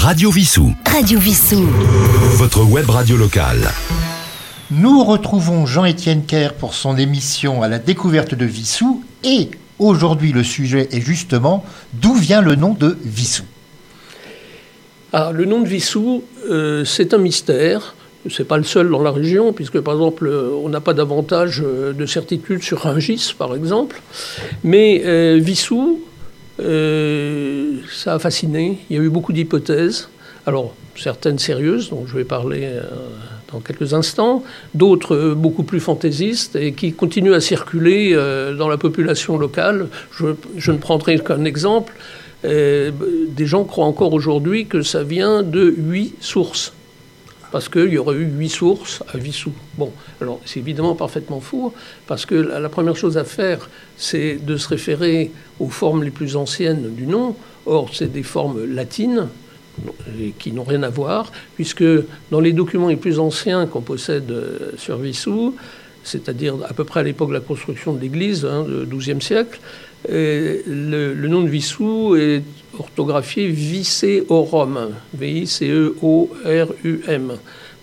Radio 0.00 0.30
Vissou. 0.30 0.72
Radio 0.86 1.18
Vissou. 1.18 1.66
Votre 2.36 2.62
web 2.62 2.88
radio 2.88 3.16
locale. 3.16 3.68
Nous 4.70 5.02
retrouvons 5.02 5.66
Jean-Étienne 5.66 6.24
Kerr 6.24 6.54
pour 6.54 6.72
son 6.72 6.96
émission 6.96 7.62
à 7.62 7.68
la 7.68 7.80
découverte 7.80 8.34
de 8.34 8.46
Vissou 8.46 9.02
et 9.24 9.50
aujourd'hui 9.80 10.32
le 10.32 10.44
sujet 10.44 10.88
est 10.92 11.00
justement 11.00 11.64
d'où 11.94 12.14
vient 12.14 12.40
le 12.40 12.54
nom 12.54 12.74
de 12.74 12.96
Vissou? 13.02 13.42
Ah, 15.12 15.32
le 15.34 15.44
nom 15.44 15.62
de 15.62 15.68
Vissou, 15.68 16.22
euh, 16.48 16.84
c'est 16.84 17.12
un 17.12 17.18
mystère. 17.18 17.96
Ce 18.30 18.40
n'est 18.40 18.46
pas 18.46 18.56
le 18.56 18.64
seul 18.64 18.88
dans 18.88 19.02
la 19.02 19.10
région, 19.10 19.52
puisque 19.52 19.80
par 19.80 19.94
exemple, 19.94 20.28
euh, 20.28 20.50
on 20.62 20.68
n'a 20.68 20.80
pas 20.80 20.94
davantage 20.94 21.60
euh, 21.66 21.92
de 21.92 22.06
certitude 22.06 22.62
sur 22.62 22.82
Rungis, 22.82 23.34
par 23.36 23.54
exemple. 23.54 24.00
Mais 24.62 25.38
Vissou, 25.40 26.00
ça 26.58 28.14
a 28.14 28.18
fasciné. 28.18 28.78
Il 28.90 28.96
y 28.96 28.98
a 28.98 29.02
eu 29.02 29.08
beaucoup 29.08 29.32
d'hypothèses. 29.32 30.08
Alors, 30.46 30.74
certaines 30.96 31.38
sérieuses, 31.38 31.90
dont 31.90 32.06
je 32.06 32.16
vais 32.16 32.24
parler 32.24 32.68
dans 33.52 33.60
quelques 33.60 33.94
instants, 33.94 34.42
d'autres 34.74 35.34
beaucoup 35.34 35.62
plus 35.62 35.80
fantaisistes 35.80 36.56
et 36.56 36.72
qui 36.72 36.92
continuent 36.92 37.34
à 37.34 37.40
circuler 37.40 38.14
dans 38.58 38.68
la 38.68 38.78
population 38.78 39.38
locale. 39.38 39.88
Je, 40.10 40.26
je 40.56 40.72
ne 40.72 40.78
prendrai 40.78 41.18
qu'un 41.18 41.44
exemple. 41.44 41.94
des 42.42 43.46
gens 43.46 43.64
croient 43.64 43.86
encore 43.86 44.12
aujourd'hui 44.12 44.66
que 44.66 44.82
ça 44.82 45.02
vient 45.02 45.42
de 45.42 45.74
huit 45.76 46.14
sources 46.20 46.72
parce 47.50 47.68
qu'il 47.68 47.88
y 47.88 47.98
aurait 47.98 48.16
eu 48.16 48.24
huit 48.24 48.48
sources 48.48 49.02
à 49.12 49.18
Vissou. 49.18 49.52
Bon, 49.76 49.92
alors 50.20 50.40
c'est 50.44 50.60
évidemment 50.60 50.94
parfaitement 50.94 51.40
faux, 51.40 51.72
parce 52.06 52.26
que 52.26 52.34
la 52.34 52.68
première 52.68 52.96
chose 52.96 53.16
à 53.16 53.24
faire, 53.24 53.68
c'est 53.96 54.36
de 54.36 54.56
se 54.56 54.68
référer 54.68 55.30
aux 55.58 55.68
formes 55.68 56.02
les 56.02 56.10
plus 56.10 56.36
anciennes 56.36 56.94
du 56.94 57.06
nom. 57.06 57.34
Or, 57.66 57.90
c'est 57.92 58.12
des 58.12 58.22
formes 58.22 58.64
latines, 58.64 59.28
qui 60.38 60.52
n'ont 60.52 60.64
rien 60.64 60.82
à 60.82 60.88
voir, 60.88 61.30
puisque 61.54 61.84
dans 62.30 62.40
les 62.40 62.52
documents 62.52 62.88
les 62.88 62.96
plus 62.96 63.20
anciens 63.20 63.66
qu'on 63.66 63.80
possède 63.80 64.30
euh, 64.30 64.72
sur 64.76 64.98
Vissou, 64.98 65.54
c'est-à-dire 66.02 66.56
à 66.68 66.72
peu 66.72 66.84
près 66.84 67.00
à 67.00 67.02
l'époque 67.02 67.28
de 67.28 67.34
la 67.34 67.40
construction 67.40 67.92
de 67.92 68.00
l'église, 68.00 68.44
hein, 68.44 68.64
du 68.64 68.96
XIIe 68.96 69.20
siècle, 69.20 69.60
le, 70.08 70.62
le, 71.14 71.28
nom 71.28 71.42
de 71.42 71.48
Vissou 71.48 72.16
est 72.16 72.42
orthographié 72.78 73.48
Vicéorum, 73.48 74.90
V-I-C-E-O-R-U-M. 75.14 75.92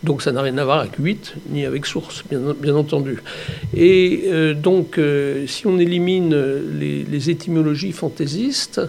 Donc 0.03 0.21
ça 0.21 0.31
n'a 0.31 0.41
rien 0.41 0.57
à 0.57 0.65
voir 0.65 0.79
avec 0.79 0.93
8 0.99 1.35
ni 1.49 1.65
avec 1.65 1.85
source, 1.85 2.23
bien, 2.29 2.75
entendu. 2.75 3.19
Et 3.75 4.25
euh, 4.27 4.53
donc 4.53 4.97
euh, 4.97 5.47
si 5.47 5.65
on 5.67 5.79
élimine 5.79 6.35
les, 6.79 7.29
étymologies 7.29 7.91
fantaisistes 7.91 8.81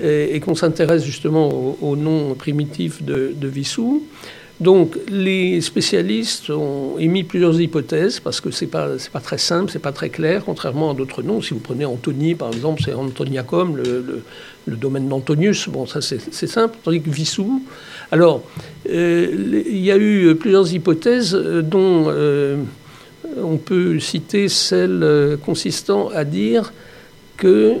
et, 0.00 0.38
qu'on 0.40 0.54
s'intéresse 0.54 1.04
justement 1.04 1.76
au, 1.82 1.96
nom 1.96 2.34
primitif 2.34 3.02
de, 3.02 3.34
de 3.36 3.48
Vissou, 3.48 4.04
donc 4.62 4.96
les 5.08 5.60
spécialistes 5.60 6.50
ont 6.50 6.96
émis 6.98 7.24
plusieurs 7.24 7.60
hypothèses 7.60 8.20
parce 8.20 8.40
que 8.40 8.50
c'est 8.50 8.68
pas 8.68 8.88
pas 9.12 9.20
très 9.20 9.38
simple, 9.38 9.70
c'est 9.72 9.80
pas 9.80 9.92
très 9.92 10.08
clair, 10.08 10.44
contrairement 10.44 10.92
à 10.92 10.94
d'autres 10.94 11.22
noms. 11.22 11.42
Si 11.42 11.52
vous 11.52 11.60
prenez 11.60 11.84
Antony 11.84 12.34
par 12.34 12.52
exemple, 12.52 12.80
c'est 12.84 12.94
Antoniacum, 12.94 13.76
le, 13.76 14.22
domaine 14.66 15.08
d'Antonius. 15.08 15.68
Bon, 15.68 15.86
ça 15.86 16.00
c'est 16.00 16.46
simple. 16.46 16.78
Tandis 16.84 17.02
que 17.02 17.10
Vissou, 17.10 17.62
alors 18.12 18.42
euh, 18.88 19.64
il 19.66 19.84
y 19.84 19.90
a 19.90 19.96
eu 19.96 20.34
plusieurs 20.36 20.72
hypothèses 20.72 21.34
euh, 21.34 21.62
dont 21.62 22.04
euh, 22.06 22.56
on 23.36 23.56
peut 23.56 23.98
citer 23.98 24.48
celle 24.48 25.38
consistant 25.44 26.08
à 26.14 26.24
dire 26.24 26.72
que 27.36 27.76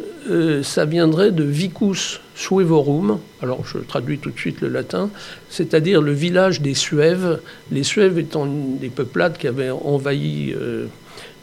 ça 0.62 0.84
viendrait 0.84 1.30
de 1.30 1.44
Vicus 1.44 2.20
Suevorum, 2.34 3.18
alors 3.42 3.66
je 3.66 3.78
traduis 3.78 4.18
tout 4.18 4.30
de 4.30 4.38
suite 4.38 4.60
le 4.60 4.68
latin, 4.68 5.10
c'est-à-dire 5.48 6.00
le 6.00 6.12
village 6.12 6.60
des 6.60 6.74
Suèves, 6.74 7.40
les 7.70 7.82
Suèves 7.82 8.18
étant 8.18 8.46
des 8.46 8.88
peuplades 8.88 9.36
qui 9.36 9.46
avaient 9.46 9.70
envahi 9.70 10.54
euh, 10.56 10.86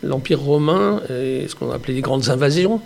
l'Empire 0.01 0.39
romain, 0.39 1.01
ce 1.09 1.53
qu'on 1.55 1.71
appelait 1.71 1.93
les 1.93 2.01
grandes 2.01 2.29
invasions, 2.29 2.79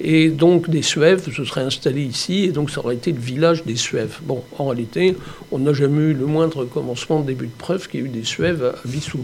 et 0.00 0.28
donc 0.28 0.68
des 0.68 0.82
Suèves 0.82 1.32
se 1.32 1.44
seraient 1.44 1.62
installés 1.62 2.02
ici, 2.02 2.44
et 2.44 2.48
donc 2.48 2.70
ça 2.70 2.80
aurait 2.80 2.96
été 2.96 3.10
le 3.10 3.18
village 3.20 3.64
des 3.64 3.76
Suèves. 3.76 4.18
Bon, 4.22 4.42
en 4.58 4.66
réalité, 4.66 5.16
on 5.50 5.60
n'a 5.60 5.72
jamais 5.72 6.10
eu 6.10 6.12
le 6.12 6.26
moindre 6.26 6.66
commencement, 6.66 7.20
début 7.20 7.46
de 7.46 7.56
preuve 7.56 7.88
qu'il 7.88 8.00
y 8.00 8.02
a 8.02 8.06
eu 8.06 8.10
des 8.10 8.24
Suèves 8.24 8.62
à 8.64 8.86
Vissou, 8.86 9.18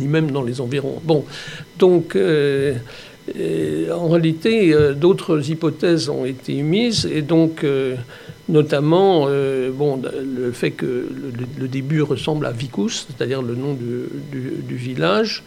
ni 0.00 0.06
même 0.06 0.30
dans 0.30 0.42
les 0.42 0.60
environs. 0.60 1.00
Bon, 1.04 1.24
donc... 1.78 2.16
Euh, 3.38 3.90
en 3.92 4.08
réalité, 4.08 4.74
euh, 4.74 4.94
d'autres 4.94 5.48
hypothèses 5.48 6.08
ont 6.08 6.24
été 6.24 6.56
émises, 6.56 7.06
et 7.06 7.22
donc, 7.22 7.62
euh, 7.62 7.94
notamment, 8.48 9.26
euh, 9.28 9.70
le 9.70 10.52
fait 10.52 10.72
que 10.72 11.08
le, 11.58 11.68
début 11.68 12.02
ressemble 12.02 12.46
à 12.46 12.52
Vicus, 12.52 13.06
c'est-à-dire 13.08 13.42
le 13.42 13.54
nom 13.54 13.74
du, 13.74 14.76
village, 14.76 15.42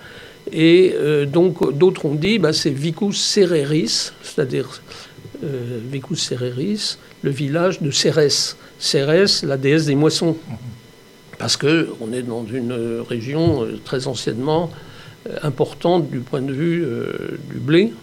et 0.52 0.96
donc 1.28 1.76
d'autres 1.76 2.06
ont 2.06 2.16
dit 2.16 2.40
bah, 2.40 2.54
c'est 2.54 2.70
Vicus 2.70 3.20
Cereris, 3.20 4.12
c'est-à-dire 4.22 4.82
Vicus 5.92 6.22
Cereris, 6.22 6.98
le 7.24 7.32
village 7.32 7.82
de 7.82 7.92
Cérès. 7.92 8.56
Cérès, 8.78 9.44
la 9.44 9.58
déesse 9.58 9.86
des 9.86 9.96
moissons. 9.96 10.38
Parce 11.40 11.58
qu'on 11.58 12.14
est 12.14 12.22
dans 12.22 12.46
une 12.46 13.02
région 13.08 13.68
très 13.84 14.08
anciennement 14.08 14.70
importante 15.42 16.10
du 16.10 16.20
point 16.20 16.42
de 16.42 16.54
vue 16.54 16.84
euh, 16.84 17.38
du 17.50 17.60
blé 17.60 17.94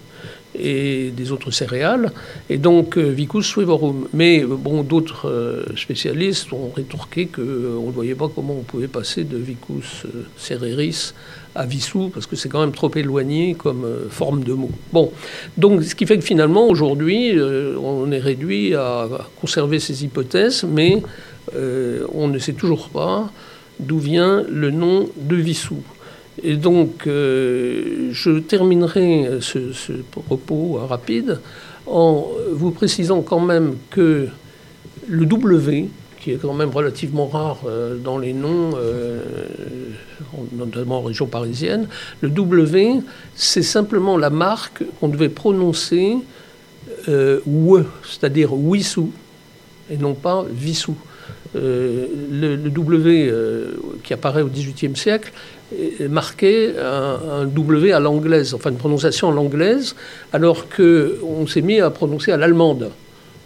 et 0.58 1.10
des 1.10 1.32
autres 1.32 1.50
céréales, 1.50 2.12
et 2.50 2.58
donc 2.58 2.98
euh, 2.98 3.08
Vicus 3.08 3.46
suevorum. 3.46 4.08
Mais 4.12 4.42
euh, 4.42 4.48
bon, 4.48 4.82
d'autres 4.82 5.64
spécialistes 5.76 6.52
ont 6.52 6.70
rétorqué 6.74 7.26
qu'on 7.26 7.86
ne 7.86 7.92
voyait 7.92 8.14
pas 8.14 8.28
comment 8.34 8.54
on 8.58 8.62
pouvait 8.62 8.88
passer 8.88 9.24
de 9.24 9.36
Vicus 9.36 10.04
cereris 10.36 11.12
à 11.54 11.66
Vissou, 11.66 12.10
parce 12.12 12.26
que 12.26 12.36
c'est 12.36 12.48
quand 12.48 12.60
même 12.60 12.72
trop 12.72 12.90
éloigné 12.94 13.54
comme 13.54 13.86
forme 14.08 14.42
de 14.44 14.52
mot. 14.52 14.70
Bon, 14.92 15.12
donc 15.56 15.82
ce 15.82 15.94
qui 15.94 16.06
fait 16.06 16.18
que 16.18 16.24
finalement, 16.24 16.66
aujourd'hui, 16.66 17.32
on 17.82 18.10
est 18.10 18.18
réduit 18.18 18.74
à 18.74 19.08
conserver 19.40 19.78
ces 19.78 20.04
hypothèses, 20.04 20.64
mais 20.64 21.02
on 21.54 22.28
ne 22.28 22.38
sait 22.38 22.54
toujours 22.54 22.88
pas 22.88 23.30
d'où 23.80 23.98
vient 23.98 24.44
le 24.48 24.70
nom 24.70 25.08
de 25.16 25.36
Vissou. 25.36 25.82
Et 26.40 26.56
donc, 26.56 27.06
euh, 27.06 28.08
je 28.12 28.38
terminerai 28.38 29.28
ce, 29.40 29.92
propos 30.10 30.80
rapide 30.88 31.40
en 31.86 32.28
vous 32.52 32.70
précisant 32.70 33.22
quand 33.22 33.40
même 33.40 33.74
que 33.90 34.28
le 35.08 35.26
W, 35.26 35.88
qui 36.20 36.30
est 36.30 36.36
quand 36.36 36.54
même 36.54 36.70
relativement 36.70 37.26
rare 37.26 37.58
euh, 37.66 37.96
dans 37.96 38.16
les 38.16 38.32
noms, 38.32 38.70
euh, 38.76 39.20
notamment 40.52 40.98
en 40.98 41.02
région 41.02 41.26
parisienne, 41.26 41.86
le 42.22 42.30
W, 42.30 43.00
c'est 43.34 43.62
simplement 43.62 44.16
la 44.16 44.30
marque 44.30 44.84
qu'on 45.00 45.08
devait 45.08 45.28
prononcer 45.28 46.16
WE, 47.08 47.84
c'est-à-dire 48.04 48.54
Wissou, 48.54 49.10
et 49.90 49.96
non 49.96 50.14
pas 50.14 50.44
Vissou. 50.50 50.94
le, 51.54 52.56
W 52.56 53.32
qui 54.02 54.14
apparaît 54.14 54.42
au 54.42 54.48
XVIIIe 54.48 54.96
siècle 54.96 55.32
marqué 56.08 56.72
un, 56.78 57.44
W 57.46 57.92
à 57.92 58.00
l'anglaise, 58.00 58.54
enfin 58.54 58.70
une 58.70 58.76
prononciation 58.76 59.30
à 59.30 59.32
l'anglaise, 59.32 59.94
alors 60.32 60.66
qu'on 60.68 61.46
s'est 61.46 61.62
mis 61.62 61.80
à 61.80 61.90
prononcer 61.90 62.32
à 62.32 62.36
l'allemande. 62.36 62.90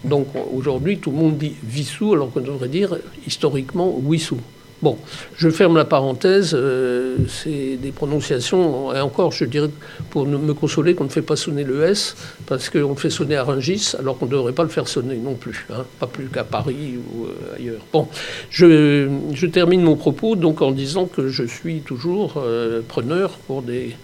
Donc 0.04 0.28
aujourd'hui, 0.54 0.98
tout 0.98 1.10
le 1.10 1.16
monde 1.16 1.38
dit 1.38 1.54
Vissou, 1.64 2.14
alors 2.14 2.30
qu'on 2.32 2.40
devrait 2.40 2.68
dire 2.68 2.96
historiquement 3.26 3.94
Wissou. 4.04 4.38
Bon, 4.82 4.98
je 5.36 5.48
ferme 5.48 5.76
la 5.76 5.86
parenthèse, 5.86 6.52
euh, 6.54 7.16
c'est 7.28 7.76
des 7.76 7.92
prononciations, 7.92 8.94
et 8.94 9.00
encore, 9.00 9.32
je 9.32 9.46
dirais, 9.46 9.70
pour 10.10 10.26
me 10.26 10.52
consoler 10.52 10.94
qu'on 10.94 11.04
ne 11.04 11.08
fait 11.08 11.22
pas 11.22 11.36
sonner 11.36 11.64
le 11.64 11.82
S, 11.84 12.14
parce 12.46 12.68
qu'on 12.68 12.94
fait 12.94 13.08
sonner 13.08 13.36
à 13.36 13.44
Rungis, 13.44 13.94
alors 13.98 14.18
qu'on 14.18 14.26
ne 14.26 14.32
devrait 14.32 14.52
pas 14.52 14.64
le 14.64 14.68
faire 14.68 14.86
sonner 14.86 15.16
non 15.16 15.34
plus, 15.34 15.66
hein, 15.72 15.84
pas 15.98 16.06
plus 16.06 16.26
qu'à 16.26 16.44
Paris 16.44 16.98
ou 16.98 17.24
euh, 17.24 17.56
ailleurs. 17.56 17.80
Bon, 17.90 18.08
je, 18.50 19.46
termine 19.46 19.82
mon 19.82 19.96
propos 19.96 20.36
donc 20.36 20.60
en 20.60 20.72
disant 20.72 21.06
que 21.06 21.28
je 21.28 21.44
suis 21.44 21.80
toujours 21.80 22.34
euh, 22.36 22.82
preneur 22.86 23.30
pour 23.46 23.62
des, 23.62 23.96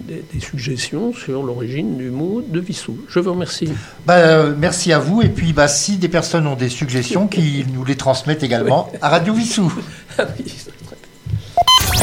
des, 0.00 0.40
suggestions 0.40 1.12
sur 1.12 1.42
l'origine 1.42 1.96
du 1.96 2.10
mot 2.10 2.42
de 2.46 2.60
Vissou. 2.60 2.98
Je 3.08 3.20
vous 3.20 3.32
remercie. 3.32 3.68
Bah, 4.06 4.46
merci 4.56 4.92
à 4.92 4.98
vous. 4.98 5.22
Et 5.22 5.28
puis, 5.28 5.52
bah, 5.52 5.68
si 5.68 5.96
des 5.96 6.08
personnes 6.08 6.46
ont 6.46 6.56
des 6.56 6.68
suggestions, 6.68 7.26
qu'ils 7.26 7.70
nous 7.72 7.84
les 7.84 7.96
transmettent 7.96 8.42
également 8.42 8.90
à 9.02 9.10
Radio 9.10 9.34
Vissou. 9.34 9.72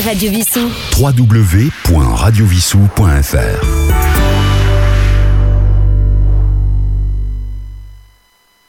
Radio 0.03 0.29
Vissou. 0.29 0.69
www.radiovissou.fr 0.99 3.86